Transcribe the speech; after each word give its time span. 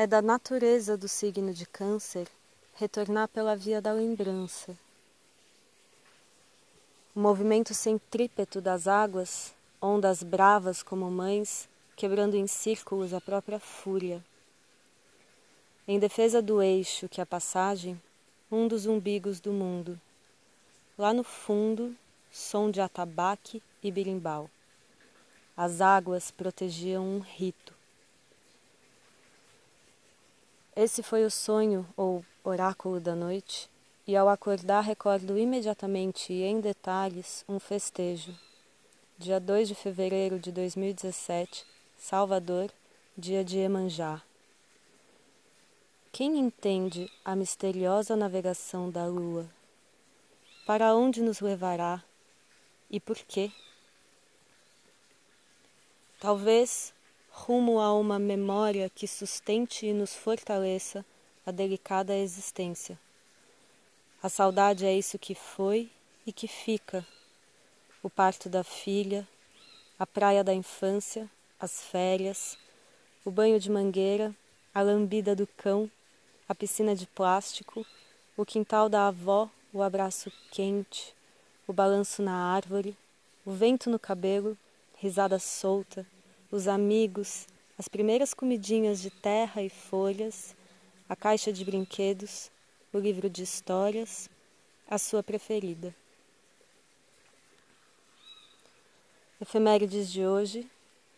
É 0.00 0.06
da 0.06 0.22
natureza 0.22 0.96
do 0.96 1.08
signo 1.08 1.52
de 1.52 1.66
Câncer 1.66 2.28
retornar 2.76 3.26
pela 3.26 3.56
via 3.56 3.82
da 3.82 3.90
lembrança. 3.90 4.78
O 7.16 7.18
movimento 7.18 7.74
centrípeto 7.74 8.60
das 8.60 8.86
águas, 8.86 9.52
ondas 9.82 10.22
bravas 10.22 10.84
como 10.84 11.10
mães, 11.10 11.68
quebrando 11.96 12.36
em 12.36 12.46
círculos 12.46 13.12
a 13.12 13.20
própria 13.20 13.58
fúria. 13.58 14.24
Em 15.88 15.98
defesa 15.98 16.40
do 16.40 16.62
eixo 16.62 17.08
que 17.08 17.20
a 17.20 17.26
passagem, 17.26 18.00
um 18.52 18.68
dos 18.68 18.86
umbigos 18.86 19.40
do 19.40 19.52
mundo. 19.52 20.00
Lá 20.96 21.12
no 21.12 21.24
fundo, 21.24 21.92
som 22.30 22.70
de 22.70 22.80
atabaque 22.80 23.60
e 23.82 23.90
birimbau. 23.90 24.48
As 25.56 25.80
águas 25.80 26.30
protegiam 26.30 27.04
um 27.04 27.18
rito. 27.18 27.77
Esse 30.80 31.02
foi 31.02 31.24
o 31.24 31.30
sonho 31.30 31.84
ou 31.96 32.24
oráculo 32.44 33.00
da 33.00 33.12
noite, 33.12 33.68
e 34.06 34.16
ao 34.16 34.28
acordar 34.28 34.82
recordo 34.82 35.36
imediatamente 35.36 36.32
e 36.32 36.44
em 36.44 36.60
detalhes 36.60 37.44
um 37.48 37.58
festejo. 37.58 38.32
Dia 39.18 39.40
2 39.40 39.66
de 39.66 39.74
fevereiro 39.74 40.38
de 40.38 40.52
2017, 40.52 41.66
Salvador, 41.98 42.70
dia 43.16 43.44
de 43.44 43.58
Emanjá. 43.58 44.22
Quem 46.12 46.38
entende 46.38 47.10
a 47.24 47.34
misteriosa 47.34 48.14
navegação 48.14 48.88
da 48.88 49.04
lua? 49.04 49.50
Para 50.64 50.94
onde 50.94 51.20
nos 51.20 51.40
levará 51.40 52.04
e 52.88 53.00
por 53.00 53.16
quê? 53.16 53.50
Talvez 56.20 56.94
rumo 57.38 57.78
a 57.78 57.94
uma 57.94 58.18
memória 58.18 58.90
que 58.90 59.06
sustente 59.06 59.86
e 59.86 59.92
nos 59.92 60.14
fortaleça 60.14 61.04
a 61.46 61.50
delicada 61.50 62.16
existência. 62.16 62.98
A 64.20 64.28
saudade 64.28 64.84
é 64.84 64.92
isso 64.92 65.18
que 65.18 65.34
foi 65.34 65.88
e 66.26 66.32
que 66.32 66.48
fica: 66.48 67.06
o 68.02 68.10
parto 68.10 68.48
da 68.48 68.64
filha, 68.64 69.26
a 69.98 70.06
praia 70.06 70.42
da 70.42 70.52
infância, 70.52 71.30
as 71.60 71.82
férias, 71.84 72.58
o 73.24 73.30
banho 73.30 73.60
de 73.60 73.70
mangueira, 73.70 74.34
a 74.74 74.82
lambida 74.82 75.34
do 75.36 75.46
cão, 75.46 75.90
a 76.48 76.54
piscina 76.54 76.94
de 76.94 77.06
plástico, 77.06 77.86
o 78.36 78.44
quintal 78.44 78.88
da 78.88 79.06
avó, 79.06 79.48
o 79.72 79.80
abraço 79.80 80.32
quente, 80.50 81.14
o 81.68 81.72
balanço 81.72 82.20
na 82.20 82.34
árvore, 82.52 82.96
o 83.46 83.52
vento 83.52 83.88
no 83.88 83.98
cabelo, 83.98 84.58
risada 84.96 85.38
solta, 85.38 86.04
os 86.50 86.66
amigos, 86.66 87.46
as 87.78 87.88
primeiras 87.88 88.32
comidinhas 88.32 89.00
de 89.00 89.10
terra 89.10 89.62
e 89.62 89.68
folhas, 89.68 90.56
a 91.08 91.14
caixa 91.14 91.52
de 91.52 91.64
brinquedos, 91.64 92.50
o 92.92 92.98
livro 92.98 93.28
de 93.28 93.42
histórias, 93.42 94.30
a 94.88 94.98
sua 94.98 95.22
preferida. 95.22 95.94
Efemérides 99.40 100.10
de 100.10 100.26
hoje, 100.26 100.68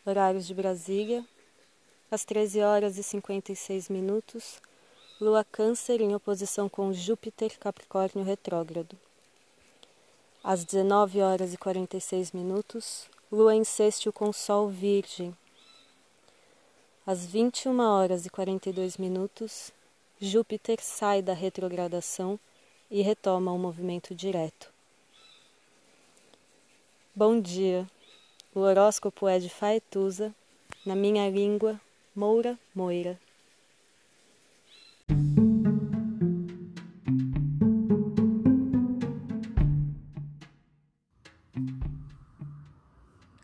horários 0.05 0.47
de 0.47 0.55
Brasília, 0.55 1.25
às 2.11 2.25
13 2.25 2.61
horas 2.61 2.99
e 2.99 3.03
56 3.03 3.89
minutos, 3.89 4.61
Lua 5.21 5.45
Câncer 5.45 6.01
em 6.01 6.15
oposição 6.15 6.69
com 6.69 6.93
Júpiter 6.93 7.59
Capricórnio 7.59 8.25
retrógrado. 8.25 8.99
Às 10.43 10.65
19 10.65 11.21
horas 11.21 11.55
e 11.55 11.57
46 11.57 12.33
minutos, 12.33 13.09
Lua 13.33 13.55
em 13.55 13.63
sextil 13.63 14.13
com 14.13 14.33
Sol 14.33 14.69
Virgem. 14.69 15.33
Às 17.07 17.25
21 17.25 17.79
horas 17.79 18.27
e 18.27 18.29
42 18.29 18.97
minutos, 18.97 19.71
Júpiter 20.21 20.81
sai 20.83 21.23
da 21.23 21.33
retrogradação 21.33 22.41
e 22.91 23.03
retoma 23.03 23.53
o 23.53 23.59
movimento 23.59 24.17
direto. 24.17 24.73
Bom 27.15 27.41
dia. 27.41 27.89
O 28.53 28.59
horóscopo 28.61 29.29
é 29.29 29.39
de 29.39 29.49
Faetusa, 29.49 30.35
na 30.85 30.97
minha 30.97 31.31
língua, 31.31 31.81
Moura 32.13 32.59
Moira. 32.75 33.17